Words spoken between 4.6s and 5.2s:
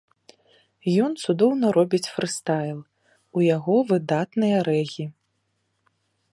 рэгі.